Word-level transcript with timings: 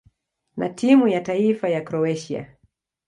na 0.57 0.69
timu 0.69 1.07
ya 1.07 1.21
taifa 1.21 1.69
ya 1.69 1.81
Kroatia. 1.81 2.57